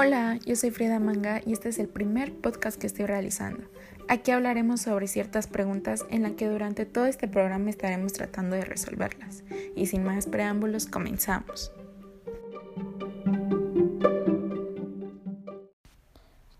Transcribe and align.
Hola, 0.00 0.38
yo 0.46 0.54
soy 0.54 0.70
Frida 0.70 1.00
Manga 1.00 1.42
y 1.44 1.52
este 1.52 1.70
es 1.70 1.80
el 1.80 1.88
primer 1.88 2.32
podcast 2.32 2.80
que 2.80 2.86
estoy 2.86 3.06
realizando. 3.06 3.64
Aquí 4.06 4.30
hablaremos 4.30 4.82
sobre 4.82 5.08
ciertas 5.08 5.48
preguntas 5.48 6.06
en 6.08 6.22
las 6.22 6.34
que 6.34 6.46
durante 6.46 6.86
todo 6.86 7.06
este 7.06 7.26
programa 7.26 7.68
estaremos 7.68 8.12
tratando 8.12 8.54
de 8.54 8.64
resolverlas. 8.64 9.42
Y 9.74 9.86
sin 9.86 10.04
más 10.04 10.26
preámbulos, 10.26 10.86
comenzamos. 10.86 11.72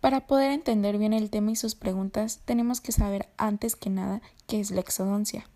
Para 0.09 0.27
poder 0.27 0.53
entender 0.53 0.97
bien 0.97 1.13
el 1.13 1.29
tema 1.29 1.51
y 1.51 1.57
sus 1.57 1.75
preguntas, 1.75 2.41
tenemos 2.47 2.81
que 2.81 2.93
saber 2.93 3.29
antes 3.37 3.77
que 3.77 3.91
nada 3.91 4.23
qué 4.47 4.59
es 4.59 4.71
la 4.71 4.81
exodoncia. 4.81 5.47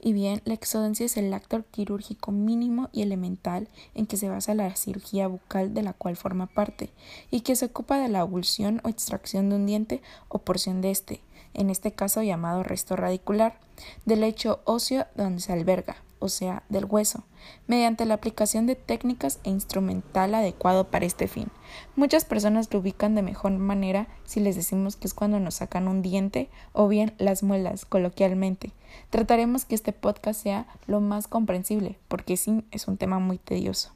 Y 0.00 0.14
bien, 0.14 0.40
la 0.46 0.54
exodoncia 0.54 1.04
es 1.04 1.18
el 1.18 1.30
acto 1.34 1.62
quirúrgico 1.70 2.32
mínimo 2.32 2.88
y 2.90 3.02
elemental 3.02 3.68
en 3.94 4.06
que 4.06 4.16
se 4.16 4.30
basa 4.30 4.54
la 4.54 4.74
cirugía 4.76 5.28
bucal 5.28 5.74
de 5.74 5.82
la 5.82 5.92
cual 5.92 6.16
forma 6.16 6.46
parte, 6.46 6.88
y 7.30 7.42
que 7.42 7.54
se 7.54 7.66
ocupa 7.66 7.98
de 7.98 8.08
la 8.08 8.20
abulsión 8.20 8.80
o 8.82 8.88
extracción 8.88 9.50
de 9.50 9.56
un 9.56 9.66
diente 9.66 10.00
o 10.28 10.38
porción 10.38 10.80
de 10.80 10.90
este, 10.90 11.20
en 11.52 11.68
este 11.68 11.92
caso 11.92 12.22
llamado 12.22 12.62
resto 12.62 12.96
radicular, 12.96 13.60
del 14.06 14.20
lecho 14.20 14.62
óseo 14.64 15.06
donde 15.16 15.42
se 15.42 15.52
alberga, 15.52 15.96
o 16.18 16.28
sea, 16.28 16.62
del 16.68 16.84
hueso, 16.84 17.24
mediante 17.66 18.04
la 18.04 18.14
aplicación 18.14 18.66
de 18.66 18.74
técnicas 18.74 19.38
e 19.44 19.50
instrumental 19.50 20.34
adecuado 20.34 20.88
para 20.88 21.06
este 21.06 21.28
fin. 21.28 21.48
Muchas 21.96 22.24
personas 22.24 22.72
lo 22.72 22.80
ubican 22.80 23.14
de 23.14 23.22
mejor 23.22 23.52
manera 23.52 24.08
si 24.24 24.40
les 24.40 24.56
decimos 24.56 24.96
que 24.96 25.06
es 25.06 25.14
cuando 25.14 25.40
nos 25.40 25.56
sacan 25.56 25.88
un 25.88 26.02
diente 26.02 26.50
o 26.72 26.88
bien 26.88 27.14
las 27.18 27.42
muelas, 27.42 27.84
coloquialmente. 27.84 28.72
Trataremos 29.10 29.64
que 29.64 29.74
este 29.74 29.92
podcast 29.92 30.42
sea 30.42 30.66
lo 30.86 31.00
más 31.00 31.28
comprensible, 31.28 31.98
porque 32.08 32.36
sí 32.36 32.64
es 32.70 32.88
un 32.88 32.96
tema 32.96 33.18
muy 33.18 33.38
tedioso. 33.38 33.92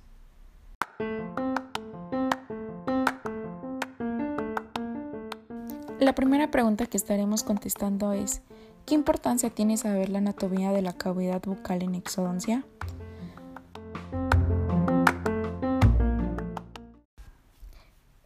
La 6.03 6.17
primera 6.17 6.51
pregunta 6.51 6.87
que 6.87 6.97
estaremos 6.97 7.45
contestando 7.45 8.13
es 8.13 8.43
¿Qué 8.87 8.95
importancia 8.95 9.51
tiene 9.51 9.77
saber 9.77 10.09
la 10.09 10.19
anatomía 10.19 10.73
de 10.73 10.83
la 10.83 10.93
cavidad 10.93 11.41
bucal 11.43 11.83
en 11.83 11.95
exodoncia? 11.95 12.65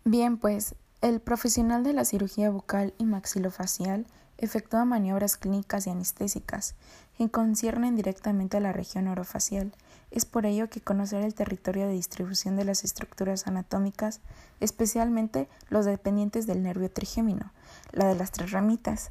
Bien, 0.05 0.39
pues 0.39 0.75
el 1.03 1.21
profesional 1.21 1.85
de 1.85 1.93
la 1.93 2.05
cirugía 2.05 2.51
bucal 2.51 2.95
y 2.97 3.05
maxilofacial 3.05 4.07
efectúa 4.39 4.85
maniobras 4.85 5.37
clínicas 5.37 5.87
y 5.87 5.91
anestésicas 5.91 6.75
que 7.19 7.29
conciernen 7.31 7.97
directamente 7.97 8.57
a 8.57 8.61
la 8.61 8.73
región 8.73 9.09
orofacial. 9.09 9.73
Es 10.11 10.25
por 10.25 10.47
ello 10.47 10.69
que 10.71 10.81
conocer 10.81 11.23
el 11.23 11.35
territorio 11.35 11.87
de 11.87 11.93
distribución 11.93 12.57
de 12.57 12.65
las 12.65 12.85
estructuras 12.85 13.47
anatómicas, 13.47 14.21
especialmente 14.61 15.49
los 15.69 15.85
dependientes 15.85 16.47
del 16.47 16.63
nervio 16.63 16.91
trigémino, 16.91 17.53
la 17.93 18.07
de 18.07 18.15
las 18.15 18.31
tres 18.31 18.53
ramitas, 18.53 19.11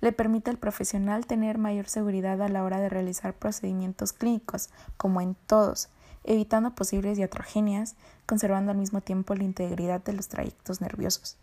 le 0.00 0.12
permite 0.12 0.50
al 0.50 0.58
profesional 0.58 1.26
tener 1.26 1.58
mayor 1.58 1.88
seguridad 1.88 2.40
a 2.42 2.48
la 2.48 2.64
hora 2.64 2.80
de 2.80 2.88
realizar 2.88 3.34
procedimientos 3.34 4.12
clínicos, 4.12 4.70
como 4.96 5.20
en 5.20 5.36
todos, 5.46 5.88
evitando 6.24 6.74
posibles 6.74 7.18
iatrogenias, 7.18 7.96
conservando 8.26 8.72
al 8.72 8.78
mismo 8.78 9.00
tiempo 9.00 9.34
la 9.34 9.44
integridad 9.44 10.02
de 10.02 10.12
los 10.12 10.28
trayectos 10.28 10.80
nerviosos. 10.80 11.36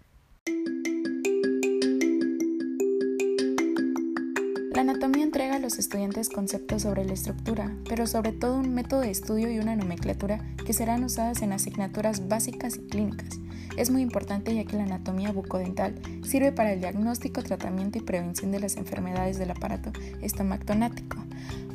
La 4.77 4.81
anatomía 4.81 5.23
entrega 5.23 5.55
a 5.55 5.59
los 5.59 5.79
estudiantes 5.79 6.29
conceptos 6.29 6.83
sobre 6.83 7.03
la 7.03 7.13
estructura, 7.13 7.75
pero 7.89 8.05
sobre 8.05 8.31
todo 8.31 8.59
un 8.59 8.75
método 8.75 9.01
de 9.01 9.09
estudio 9.09 9.51
y 9.51 9.57
una 9.57 9.75
nomenclatura 9.75 10.39
que 10.67 10.71
serán 10.71 11.03
usadas 11.03 11.41
en 11.41 11.51
asignaturas 11.51 12.27
básicas 12.27 12.75
y 12.75 12.81
clínicas. 12.81 13.39
Es 13.75 13.89
muy 13.89 14.03
importante 14.03 14.53
ya 14.53 14.65
que 14.65 14.77
la 14.77 14.83
anatomía 14.83 15.31
bucodental 15.31 15.99
sirve 16.23 16.51
para 16.51 16.73
el 16.73 16.79
diagnóstico, 16.81 17.41
tratamiento 17.41 17.97
y 17.97 18.01
prevención 18.01 18.51
de 18.51 18.59
las 18.59 18.77
enfermedades 18.77 19.39
del 19.39 19.49
aparato 19.49 19.91
estomactonático. 20.21 21.17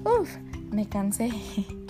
Uf, 0.04 0.36
me 0.70 0.88
cansé. 0.88 1.30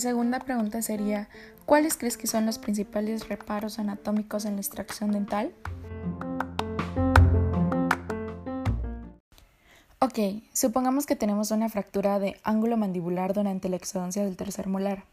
segunda 0.00 0.40
pregunta 0.40 0.82
sería, 0.82 1.28
¿cuáles 1.66 1.96
crees 1.96 2.16
que 2.16 2.26
son 2.26 2.46
los 2.46 2.58
principales 2.58 3.28
reparos 3.28 3.78
anatómicos 3.78 4.44
en 4.44 4.54
la 4.54 4.60
extracción 4.60 5.12
dental? 5.12 5.52
Ok, 10.00 10.18
supongamos 10.52 11.06
que 11.06 11.14
tenemos 11.14 11.50
una 11.50 11.68
fractura 11.68 12.18
de 12.18 12.36
ángulo 12.42 12.76
mandibular 12.76 13.34
durante 13.34 13.68
la 13.68 13.76
exodoncia 13.76 14.24
del 14.24 14.36
tercer 14.36 14.66
molar. 14.66 15.04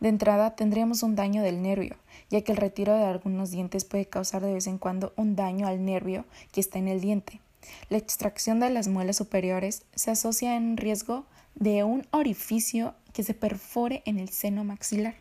De 0.00 0.08
entrada 0.08 0.56
tendríamos 0.56 1.02
un 1.02 1.14
daño 1.14 1.42
del 1.42 1.62
nervio, 1.62 1.96
ya 2.30 2.42
que 2.42 2.52
el 2.52 2.58
retiro 2.58 2.94
de 2.94 3.04
algunos 3.04 3.50
dientes 3.50 3.84
puede 3.84 4.06
causar 4.06 4.42
de 4.42 4.52
vez 4.52 4.66
en 4.66 4.78
cuando 4.78 5.12
un 5.16 5.36
daño 5.36 5.66
al 5.66 5.84
nervio 5.84 6.24
que 6.52 6.60
está 6.60 6.78
en 6.78 6.88
el 6.88 7.00
diente. 7.00 7.40
La 7.88 7.96
extracción 7.96 8.60
de 8.60 8.70
las 8.70 8.88
muelas 8.88 9.16
superiores 9.16 9.84
se 9.94 10.10
asocia 10.10 10.56
en 10.56 10.76
riesgo 10.76 11.24
de 11.54 11.84
un 11.84 12.06
orificio 12.10 12.94
que 13.12 13.22
se 13.22 13.34
perfore 13.34 14.02
en 14.06 14.18
el 14.18 14.28
seno 14.28 14.64
maxilar. 14.64 15.16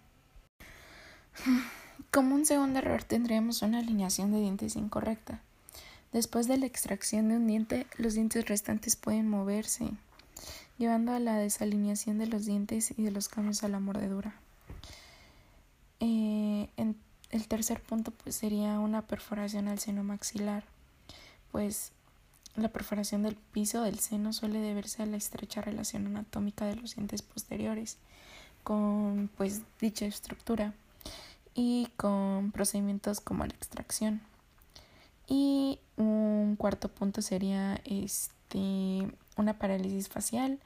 Como 2.11 2.35
un 2.35 2.45
segundo 2.45 2.79
error 2.79 3.03
tendríamos 3.03 3.61
una 3.61 3.79
alineación 3.79 4.31
de 4.31 4.39
dientes 4.39 4.75
incorrecta. 4.75 5.41
Después 6.11 6.47
de 6.47 6.57
la 6.57 6.67
extracción 6.67 7.29
de 7.29 7.37
un 7.37 7.47
diente, 7.47 7.87
los 7.97 8.13
dientes 8.13 8.45
restantes 8.45 8.95
pueden 8.95 9.27
moverse, 9.27 9.89
llevando 10.77 11.11
a 11.11 11.19
la 11.19 11.37
desalineación 11.37 12.19
de 12.19 12.27
los 12.27 12.45
dientes 12.45 12.93
y 12.95 13.01
de 13.01 13.11
los 13.11 13.29
cambios 13.29 13.63
a 13.63 13.67
la 13.67 13.79
mordedura. 13.79 14.35
Eh, 15.99 16.69
el 17.31 17.47
tercer 17.47 17.81
punto 17.81 18.11
pues, 18.11 18.35
sería 18.35 18.79
una 18.79 19.01
perforación 19.01 19.67
al 19.67 19.79
seno 19.79 20.03
maxilar, 20.03 20.63
pues 21.51 21.91
la 22.55 22.69
perforación 22.69 23.23
del 23.23 23.35
piso 23.35 23.81
del 23.81 23.99
seno 23.99 24.33
suele 24.33 24.59
deberse 24.59 25.01
a 25.01 25.07
la 25.07 25.17
estrecha 25.17 25.61
relación 25.61 26.07
anatómica 26.07 26.65
de 26.65 26.75
los 26.75 26.95
dientes 26.95 27.21
posteriores 27.21 27.97
con 28.63 29.29
pues 29.35 29.61
dicha 29.79 30.05
estructura 30.05 30.73
y 31.55 31.87
con 31.97 32.51
procedimientos 32.51 33.19
como 33.19 33.45
la 33.45 33.53
extracción. 33.53 34.21
Y 35.27 35.79
un 35.97 36.55
cuarto 36.57 36.89
punto 36.89 37.21
sería 37.21 37.81
este 37.85 39.07
una 39.35 39.57
parálisis 39.57 40.09
facial, 40.09 40.59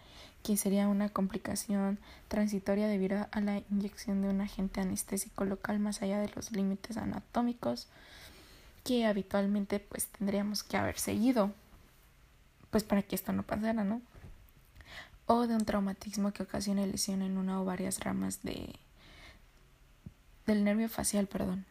que 0.44 0.58
sería 0.58 0.90
una 0.90 1.10
complicación 1.10 2.00
transitoria 2.28 2.88
debido 2.88 3.28
a 3.32 3.40
la 3.42 3.62
inyección 3.72 4.22
de 4.22 4.30
un 4.30 4.42
agente 4.42 4.82
anestésico 4.82 5.46
local 5.46 5.80
más 5.80 6.02
allá 6.02 6.20
de 6.20 6.30
los 6.36 6.52
límites 6.52 6.98
anatómicos 6.98 7.88
que 8.84 9.06
habitualmente 9.06 9.80
pues 9.80 10.08
tendríamos 10.08 10.64
que 10.64 10.78
haber 10.78 10.98
seguido 10.98 11.52
pues 12.70 12.84
para 12.84 13.02
que 13.02 13.16
esto 13.16 13.34
no 13.34 13.44
pasara, 13.44 13.84
¿no? 13.84 14.02
O 15.26 15.48
de 15.48 15.56
un 15.56 15.66
traumatismo 15.66 16.32
que 16.32 16.44
ocasione 16.44 16.88
lesión 16.88 17.22
en 17.22 17.38
una 17.38 17.62
o 17.62 17.66
varias 17.66 18.00
ramas 18.00 18.42
de 18.44 18.76
del 20.46 20.64
nervio 20.64 20.88
facial, 20.88 21.28
perdón. 21.28 21.66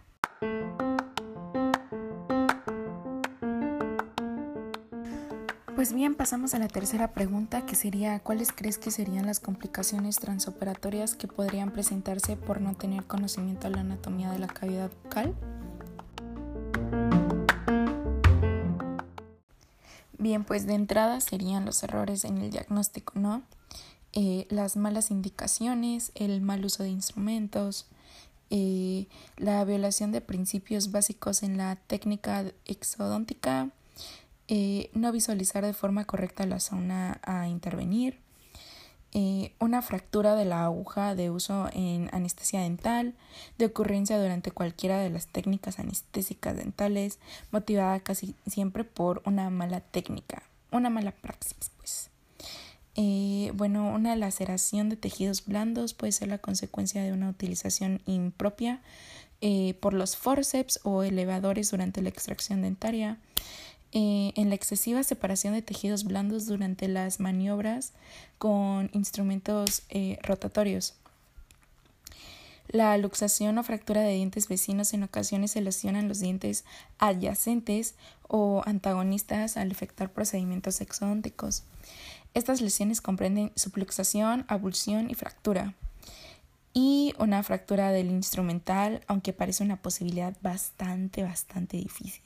Pues 5.75 5.93
bien, 5.93 6.15
pasamos 6.15 6.55
a 6.55 6.59
la 6.59 6.69
tercera 6.69 7.13
pregunta, 7.13 7.65
que 7.65 7.75
sería 7.75 8.19
¿cuáles 8.21 8.51
crees 8.51 8.77
que 8.77 8.91
serían 8.91 9.27
las 9.27 9.41
complicaciones 9.41 10.17
transoperatorias 10.17 11.15
que 11.15 11.29
podrían 11.29 11.71
presentarse 11.71 12.37
por 12.37 12.61
no 12.61 12.75
tener 12.75 13.05
conocimiento 13.05 13.69
de 13.69 13.77
la 13.77 13.83
anatomía 13.83 14.31
de 14.31 14.39
la 14.39 14.49
cavidad 14.49 14.91
bucal? 15.05 15.35
Bien, 20.27 20.43
pues 20.43 20.67
de 20.67 20.75
entrada 20.75 21.21
serían 21.21 21.65
los 21.65 21.85
errores 21.85 22.25
en 22.25 22.39
el 22.39 22.51
diagnóstico, 22.51 23.13
¿no? 23.17 23.45
Eh, 24.13 24.49
las 24.51 24.77
malas 24.77 25.13
indicaciones, 25.13 26.11
el 26.17 26.41
mal 26.41 26.65
uso 26.65 26.83
de 26.83 26.89
instrumentos, 26.89 27.87
eh, 28.51 29.07
la 29.37 29.65
violación 29.65 30.11
de 30.11 30.21
principios 30.21 30.91
básicos 30.91 31.45
en 31.45 31.57
la 31.57 31.77
técnica 31.77 32.45
exodóntica, 32.65 33.71
eh, 34.49 34.91
no 34.95 35.13
visualizar 35.13 35.65
de 35.65 35.75
forma 35.75 36.07
correcta 36.07 36.45
la 36.45 36.59
zona 36.59 37.21
a 37.23 37.47
intervenir, 37.47 38.19
eh, 39.19 39.55
una 39.61 39.81
fractura 39.81 40.35
de 40.35 40.45
la 40.45 40.67
aguja 40.67 41.15
de 41.15 41.31
uso 41.31 41.71
en 41.73 42.11
anestesia 42.13 42.61
dental, 42.61 43.15
de 43.57 43.65
ocurrencia 43.65 44.21
durante 44.21 44.51
cualquiera 44.51 44.99
de 44.99 45.09
las 45.09 45.27
técnicas 45.27 45.79
anestésicas 45.79 46.55
dentales, 46.55 47.19
motivada 47.51 47.99
casi 48.01 48.35
siempre 48.47 48.85
por 48.85 49.23
una 49.25 49.49
mala 49.49 49.81
técnica, 49.81 50.43
una 50.71 50.91
mala 50.91 51.13
praxis, 51.13 51.71
pues. 51.79 52.11
Eh, 52.95 53.53
bueno, 53.55 53.89
una 53.89 54.17
laceración 54.17 54.91
de 54.91 54.97
tejidos 54.97 55.47
blandos 55.47 55.95
puede 55.95 56.13
ser 56.13 56.29
la 56.29 56.37
consecuencia 56.37 57.03
de 57.03 57.13
una 57.15 57.31
utilización 57.31 58.03
impropia 58.05 58.83
eh, 59.41 59.79
por 59.81 59.95
los 59.95 60.15
forceps 60.15 60.81
o 60.83 61.05
elevadores 61.05 61.71
durante 61.71 62.03
la 62.03 62.11
extracción 62.11 62.61
dentaria. 62.61 63.17
Eh, 63.93 64.33
en 64.37 64.49
la 64.49 64.55
excesiva 64.55 65.03
separación 65.03 65.55
de 65.55 65.63
tejidos 65.63 66.05
blandos 66.05 66.47
durante 66.47 66.89
las 66.89 67.21
maniobras 67.21 67.93
con 68.39 68.91
instrumentos 68.93 69.83
eh, 69.89 70.19
rotatorios. 70.23 70.95
La 72.69 72.97
luxación 72.99 73.59
o 73.59 73.63
fractura 73.63 74.01
de 74.01 74.15
dientes 74.15 74.49
vecinos 74.49 74.93
en 74.93 75.05
ocasiones 75.05 75.53
se 75.53 75.61
lesionan 75.61 76.09
los 76.09 76.19
dientes 76.19 76.65
adyacentes 76.99 77.95
o 78.27 78.63
antagonistas 78.67 79.57
al 79.57 79.71
efectuar 79.71 80.11
procedimientos 80.11 80.81
exónticos. 80.81 81.63
Estas 82.35 82.61
lesiones 82.61 83.01
comprenden 83.01 83.53
subluxación, 83.55 84.45
abulsión 84.49 85.11
y 85.11 85.15
fractura. 85.15 85.75
Y 86.79 87.15
una 87.19 87.43
fractura 87.43 87.91
del 87.91 88.11
instrumental, 88.11 89.01
aunque 89.07 89.33
parece 89.33 89.65
una 89.65 89.81
posibilidad 89.81 90.37
bastante, 90.43 91.23
bastante 91.23 91.79
difícil. 91.79 92.21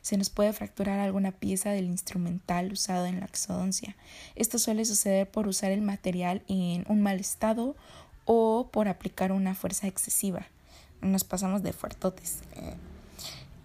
Se 0.00 0.16
nos 0.16 0.28
puede 0.28 0.52
fracturar 0.52 0.98
alguna 0.98 1.30
pieza 1.30 1.70
del 1.70 1.84
instrumental 1.84 2.72
usado 2.72 3.06
en 3.06 3.20
la 3.20 3.26
exodoncia. 3.26 3.94
Esto 4.34 4.58
suele 4.58 4.84
suceder 4.86 5.30
por 5.30 5.46
usar 5.46 5.70
el 5.70 5.82
material 5.82 6.42
en 6.48 6.84
un 6.88 7.00
mal 7.00 7.20
estado 7.20 7.76
o 8.24 8.70
por 8.72 8.88
aplicar 8.88 9.30
una 9.30 9.54
fuerza 9.54 9.86
excesiva. 9.86 10.48
Nos 11.00 11.22
pasamos 11.22 11.62
de 11.62 11.72
fuertotes. 11.72 12.40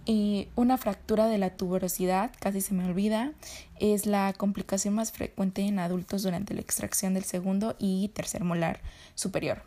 Y 0.05 0.49
una 0.55 0.77
fractura 0.77 1.25
de 1.25 1.39
la 1.39 1.57
tuberosidad, 1.57 2.29
casi 2.39 2.61
se 2.61 2.75
me 2.75 2.85
olvida, 2.85 3.31
es 3.79 4.05
la 4.05 4.31
complicación 4.33 4.93
más 4.93 5.11
frecuente 5.11 5.63
en 5.63 5.79
adultos 5.79 6.21
durante 6.21 6.53
la 6.53 6.61
extracción 6.61 7.15
del 7.15 7.23
segundo 7.23 7.75
y 7.79 8.09
tercer 8.09 8.43
molar 8.43 8.81
superior. 9.15 9.63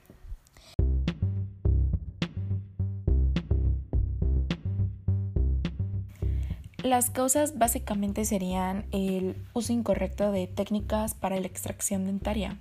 Las 6.82 7.10
causas 7.10 7.58
básicamente 7.58 8.24
serían 8.24 8.86
el 8.90 9.36
uso 9.52 9.72
incorrecto 9.72 10.32
de 10.32 10.46
técnicas 10.46 11.14
para 11.14 11.38
la 11.38 11.46
extracción 11.46 12.06
dentaria, 12.06 12.56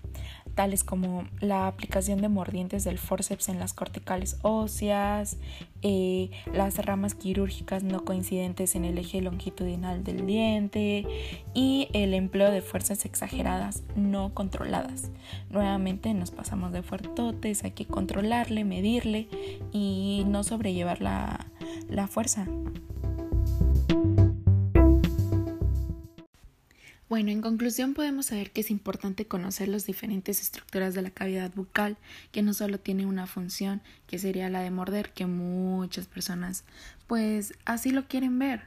tales 0.56 0.84
como 0.84 1.24
la 1.40 1.68
aplicación 1.68 2.22
de 2.22 2.28
mordientes 2.28 2.84
del 2.84 2.98
forceps 2.98 3.48
en 3.48 3.60
las 3.60 3.72
corticales 3.72 4.38
óseas, 4.42 5.38
eh, 5.84 6.32
las 6.54 6.86
ramas 6.86 7.16
quirúrgicas 7.16 7.84
no 7.84 8.04
coincidentes 8.04 8.76
en 8.76 8.84
el 8.84 8.98
eje 8.98 9.22
longitudinal 9.22 10.04
del 10.04 10.26
diente 10.26 11.08
y 11.54 11.88
el 11.94 12.14
empleo 12.14 12.52
de 12.52 12.62
fuerzas 12.62 13.06
exageradas 13.06 13.84
no 13.96 14.34
controladas. 14.34 15.12
Nuevamente 15.50 16.14
nos 16.14 16.32
pasamos 16.32 16.74
de 16.74 16.84
fuertotes, 16.84 17.64
hay 17.64 17.72
que 17.72 17.86
controlarle, 17.86 18.66
medirle 18.66 19.30
y 19.72 20.26
no 20.28 20.44
sobrellevar 20.44 21.02
la, 21.02 21.48
la 21.88 22.08
fuerza. 22.08 22.48
Bueno, 27.10 27.32
en 27.32 27.42
conclusión 27.42 27.96
podemos 27.96 28.28
saber 28.28 28.52
que 28.52 28.62
es 28.62 28.70
importante 28.70 29.26
conocer 29.26 29.68
las 29.68 29.88
diferentes 29.88 30.42
estructuras 30.42 30.94
de 30.94 31.02
la 31.02 31.10
cavidad 31.10 31.52
bucal, 31.52 31.98
que 32.32 32.44
no 32.44 32.54
solo 32.54 32.80
tiene 32.80 33.08
una 33.08 33.26
función, 33.26 33.82
que 34.06 34.20
sería 34.20 34.48
la 34.48 34.62
de 34.62 34.70
morder, 34.70 35.10
que 35.12 35.26
muchas 35.26 36.06
personas 36.06 36.66
pues 37.08 37.56
así 37.66 37.90
lo 37.90 38.08
quieren 38.08 38.38
ver, 38.38 38.62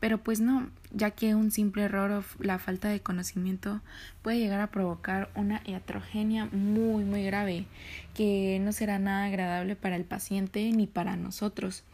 pero 0.00 0.16
pues 0.16 0.40
no, 0.40 0.70
ya 0.90 1.10
que 1.10 1.34
un 1.34 1.50
simple 1.50 1.82
error 1.82 2.10
o 2.12 2.24
la 2.42 2.58
falta 2.58 2.88
de 2.88 3.00
conocimiento 3.00 3.82
puede 4.22 4.38
llegar 4.38 4.62
a 4.62 4.70
provocar 4.70 5.30
una 5.34 5.60
iatrogenia 5.66 6.46
muy 6.46 7.04
muy 7.04 7.22
grave, 7.24 7.66
que 8.14 8.58
no 8.62 8.72
será 8.72 8.98
nada 8.98 9.26
agradable 9.26 9.76
para 9.76 9.96
el 9.96 10.04
paciente 10.04 10.72
ni 10.72 10.86
para 10.86 11.16
nosotros. 11.16 11.84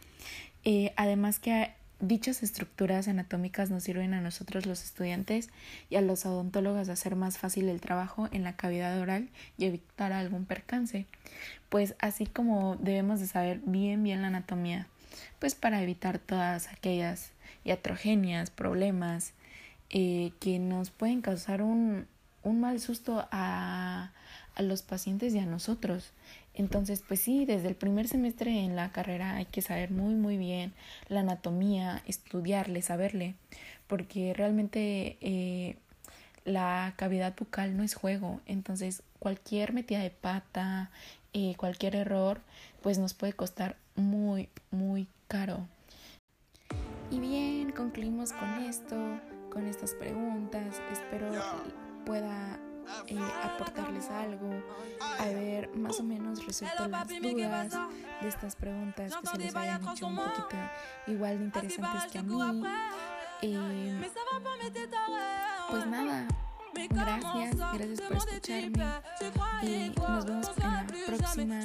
Eh, 0.63 0.93
además 0.95 1.39
que 1.39 1.73
Dichas 2.01 2.43
estructuras 2.43 3.09
anatómicas 3.09 3.69
nos 3.69 3.83
sirven 3.83 4.13
a 4.13 4.21
nosotros 4.21 4.65
los 4.65 4.83
estudiantes 4.83 5.49
y 5.89 5.97
a 5.97 6.01
los 6.01 6.25
odontólogos 6.25 6.87
a 6.87 6.93
hacer 6.93 7.17
más 7.17 7.37
fácil 7.37 7.67
el 7.67 7.81
trabajo 7.81 8.29
en 8.31 8.43
la 8.43 8.55
cavidad 8.55 8.97
oral 8.99 9.27
y 9.57 9.65
evitar 9.65 10.13
algún 10.13 10.45
percance. 10.45 11.07
Pues 11.67 11.95
así 11.99 12.25
como 12.25 12.77
debemos 12.77 13.19
de 13.19 13.27
saber 13.27 13.59
bien 13.65 14.01
bien 14.01 14.21
la 14.21 14.29
anatomía, 14.29 14.87
pues 15.39 15.55
para 15.55 15.83
evitar 15.83 16.19
todas 16.19 16.69
aquellas 16.69 17.31
iatrogenias, 17.65 18.49
problemas 18.49 19.33
eh, 19.89 20.31
que 20.39 20.57
nos 20.57 20.91
pueden 20.91 21.21
causar 21.21 21.61
un, 21.61 22.07
un 22.43 22.61
mal 22.61 22.79
susto 22.79 23.27
a, 23.31 24.11
a 24.59 24.61
los 24.61 24.81
pacientes 24.81 25.33
y 25.33 25.39
a 25.39 25.45
nosotros. 25.45 26.11
Entonces, 26.53 27.01
pues 27.07 27.21
sí, 27.21 27.45
desde 27.45 27.69
el 27.69 27.75
primer 27.75 28.09
semestre 28.09 28.65
en 28.65 28.75
la 28.75 28.91
carrera 28.91 29.35
hay 29.35 29.45
que 29.45 29.61
saber 29.61 29.89
muy, 29.89 30.15
muy 30.15 30.37
bien 30.37 30.73
la 31.07 31.21
anatomía, 31.21 32.03
estudiarle, 32.05 32.81
saberle, 32.81 33.35
porque 33.87 34.33
realmente 34.33 35.17
eh, 35.21 35.77
la 36.43 36.93
cavidad 36.97 37.33
bucal 37.39 37.77
no 37.77 37.83
es 37.83 37.95
juego. 37.95 38.41
Entonces, 38.45 39.01
cualquier 39.19 39.71
metida 39.71 39.99
de 39.99 40.09
pata, 40.09 40.91
eh, 41.31 41.55
cualquier 41.55 41.95
error, 41.95 42.41
pues 42.81 42.97
nos 42.97 43.13
puede 43.13 43.31
costar 43.31 43.77
muy, 43.95 44.49
muy 44.71 45.07
caro. 45.29 45.65
Y 47.11 47.19
bien, 47.21 47.71
concluimos 47.71 48.33
con 48.33 48.61
esto, 48.63 49.21
con 49.49 49.67
estas 49.67 49.93
preguntas. 49.93 50.81
Espero 50.91 51.31
pueda 52.05 52.59
eh, 53.07 53.19
aportarles 53.43 54.09
algo, 54.09 54.49
a 55.19 55.25
ver 55.25 55.69
más 55.75 55.99
o 55.99 56.03
menos 56.03 56.45
resuelto 56.45 56.87
las 56.87 57.07
dudas 57.07 57.71
de 58.21 58.27
estas 58.27 58.55
preguntas 58.55 59.13
que 59.15 59.27
se 59.27 59.37
les 59.37 59.55
hayan 59.55 59.87
hecho 59.87 60.07
un 60.07 60.15
poquito 60.17 60.57
igual 61.07 61.39
de 61.39 61.45
interesantes 61.45 62.11
que 62.11 62.19
a 62.19 62.23
mí. 62.23 62.63
Eh, 63.41 64.09
pues 65.69 65.85
nada, 65.87 66.27
gracias, 66.89 67.55
gracias 67.55 68.01
por 68.01 68.17
escucharme 68.17 69.01
y 69.63 69.93
nos 69.97 70.25
vemos 70.25 70.49
en 70.57 70.63
la 70.63 70.87
próxima 71.07 71.59